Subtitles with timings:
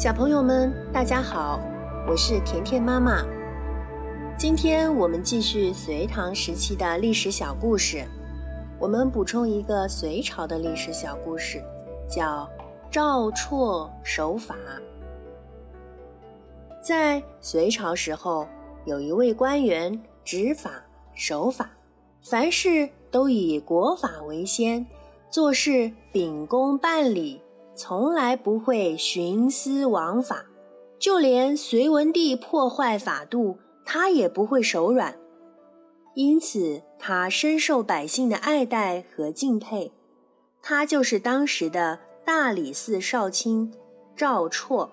[0.00, 1.60] 小朋友们，大家好，
[2.08, 3.22] 我是甜甜妈妈。
[4.34, 8.02] 今天我们继续隋唐时期的历史小故事。
[8.78, 11.62] 我们补充一个隋朝的历史小故事，
[12.08, 12.48] 叫
[12.90, 14.56] 赵绰守法。
[16.82, 18.48] 在隋朝时候，
[18.86, 20.82] 有一位官员执法
[21.12, 21.68] 守法，
[22.22, 24.86] 凡事都以国法为先，
[25.28, 27.42] 做事秉公办理。
[27.82, 30.44] 从来不会徇私枉法，
[30.98, 35.18] 就连隋文帝破坏法度，他也不会手软。
[36.14, 39.94] 因此，他深受百姓的爱戴和敬佩。
[40.60, 43.72] 他就是当时的大理寺少卿
[44.14, 44.90] 赵绰。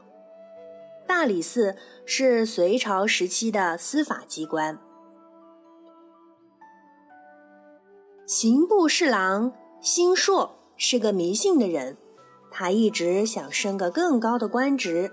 [1.06, 4.80] 大理寺是隋朝时期的司法机关。
[8.26, 9.52] 刑部侍郎
[9.82, 11.98] 辛硕是个迷信的人。
[12.60, 15.12] 他一直想升个更高的官职，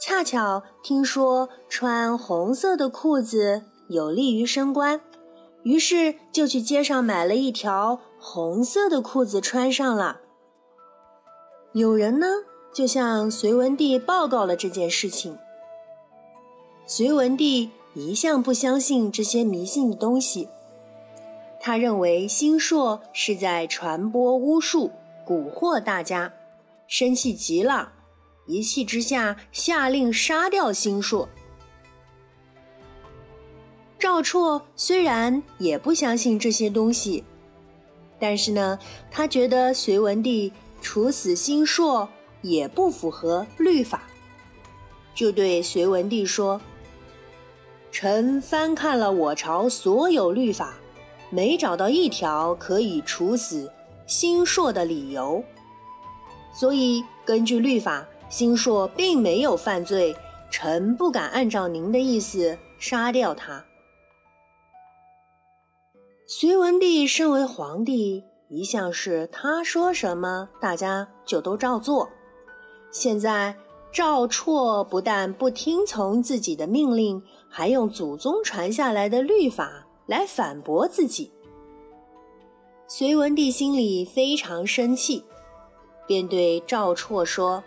[0.00, 5.00] 恰巧听说穿红色的裤子有利于升官，
[5.62, 10.22] 于是就去街上买了一条红色的裤子穿上了。
[11.72, 12.26] 有人呢
[12.74, 15.38] 就向隋文帝报告了这件事情。
[16.84, 20.48] 隋文帝一向不相信这些迷信的东西，
[21.60, 24.90] 他认为星硕是在传播巫术，
[25.24, 26.32] 蛊惑大家。
[26.88, 27.92] 生气极了，
[28.46, 31.28] 一气之下下令杀掉星硕。
[33.98, 37.24] 赵绰虽然也不相信这些东西，
[38.20, 38.78] 但是呢，
[39.10, 42.08] 他觉得隋文帝处死星硕
[42.42, 44.02] 也不符合律法，
[45.14, 46.60] 就对隋文帝说
[47.90, 50.74] ：“臣翻看了我朝所有律法，
[51.30, 53.72] 没找到一条可以处死
[54.06, 55.42] 星硕的理由。”
[56.58, 60.16] 所以，根据律法，星硕并没有犯罪，
[60.50, 63.62] 臣不敢按照您的意思杀掉他。
[66.26, 72.08] 隋文帝身为皇帝，一向是他说什么，大家就都照做。
[72.90, 73.54] 现在
[73.92, 81.30] 赵绰不但不听从自己的命令，还用祖宗传下来的律法来反驳自己。
[82.88, 85.22] 隋文帝心里非常生气。
[86.06, 87.64] 便对赵绰说：“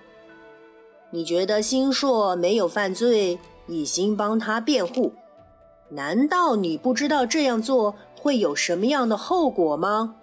[1.11, 5.13] 你觉得星硕没有犯罪，一心帮他辩护，
[5.89, 10.15] 难道你不知道这样做会有什么样的后果吗？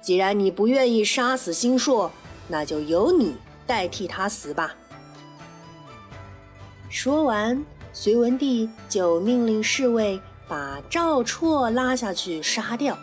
[0.00, 2.10] 既然你不愿意杀死星硕，
[2.48, 3.36] 那就由你
[3.66, 4.74] 代替他死吧。”
[6.90, 12.98] 说完，隋文帝就命令侍卫把赵绰拉下去杀掉。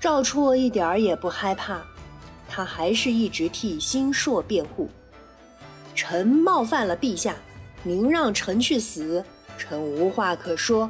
[0.00, 1.82] 赵绰一点儿也不害怕。
[2.56, 4.88] 他还是一直替星硕辩护。
[5.92, 7.34] 臣冒犯了陛下，
[7.82, 9.24] 您让臣去死，
[9.58, 10.88] 臣无话可说。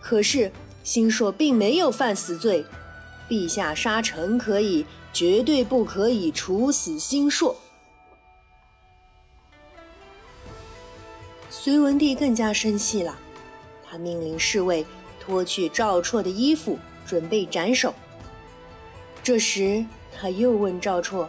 [0.00, 0.52] 可是
[0.84, 2.64] 星硕并没有犯死罪，
[3.28, 7.56] 陛下杀臣可以，绝对不可以处死星硕。
[11.50, 13.18] 隋文帝更加生气了，
[13.84, 14.86] 他命令侍卫
[15.18, 17.92] 脱去赵绰的衣服，准备斩首。
[19.20, 19.84] 这时。
[20.20, 21.26] 他又问赵绰：“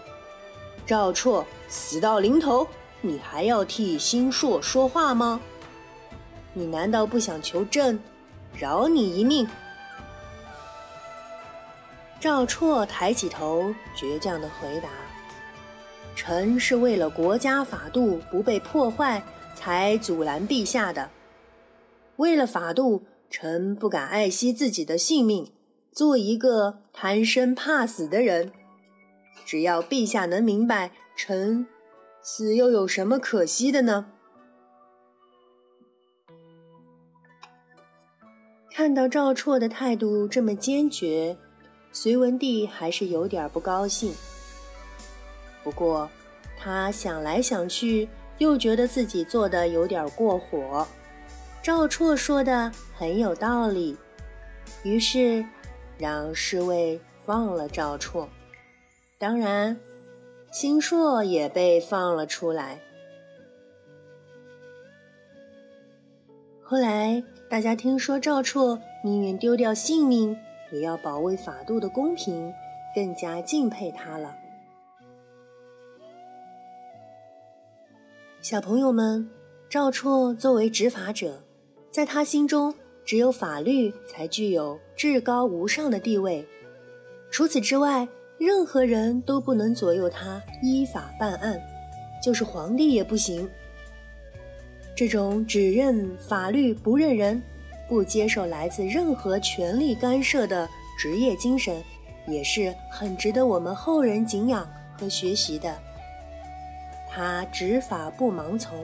[0.85, 2.67] 赵绰死到临头，
[2.99, 5.39] 你还要替星硕说话吗？
[6.53, 7.97] 你难道不想求朕
[8.53, 9.47] 饶你一命？”
[12.19, 14.89] 赵绰抬起头，倔强的回答
[16.13, 19.23] ：“臣是为了国家法度不被破坏，
[19.55, 21.09] 才阻拦陛下的。
[22.17, 25.53] 为了法度，臣不敢爱惜自己的性命，
[25.93, 28.51] 做一个贪生怕死的人。”
[29.45, 31.67] 只要陛下能明白，臣
[32.21, 34.05] 死又有什么可惜的呢？
[38.73, 41.37] 看到赵绰的态度这么坚决，
[41.91, 44.13] 隋文帝还是有点不高兴。
[45.63, 46.09] 不过，
[46.57, 48.07] 他想来想去，
[48.37, 50.87] 又觉得自己做的有点过火。
[51.61, 53.95] 赵绰说的很有道理，
[54.83, 55.45] 于是
[55.99, 58.27] 让侍卫放了赵绰。
[59.21, 59.79] 当然，
[60.51, 62.81] 星硕也被放了出来。
[66.63, 70.35] 后来，大家听说赵绰宁愿丢掉性命，
[70.71, 72.51] 也要保卫法度的公平，
[72.95, 74.35] 更加敬佩他了。
[78.41, 79.29] 小朋友们，
[79.69, 81.43] 赵绰作为执法者，
[81.91, 82.73] 在他心中，
[83.05, 86.43] 只有法律才具有至高无上的地位。
[87.29, 88.07] 除此之外，
[88.41, 91.61] 任何人都不能左右他依法办案，
[92.23, 93.47] 就是皇帝也不行。
[94.95, 97.39] 这种只认法律不认人，
[97.87, 100.67] 不接受来自任何权力干涉的
[100.97, 101.83] 职业精神，
[102.27, 104.67] 也是很值得我们后人敬仰
[104.97, 105.77] 和学习的。
[107.11, 108.83] 他执法不盲从，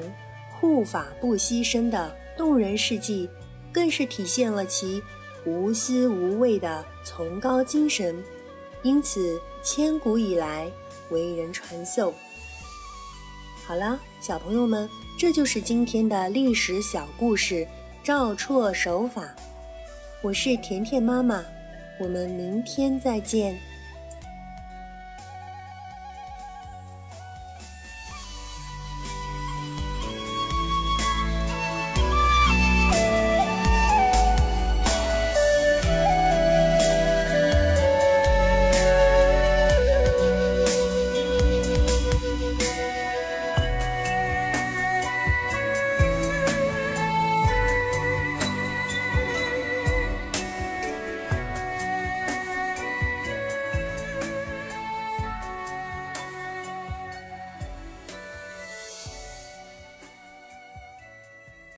[0.60, 3.28] 护法不牺牲的动人事迹，
[3.72, 5.02] 更是体现了其
[5.48, 8.16] 无私无畏的崇高精神，
[8.84, 10.72] 因此千古以来
[11.10, 12.14] 为人传颂。
[13.66, 14.90] 好了，小朋友们。
[15.20, 17.68] 这就是今天的历史小故事——
[18.06, 19.36] 赵绰守法。
[20.22, 21.44] 我是甜甜妈妈，
[22.00, 23.60] 我们明天再见。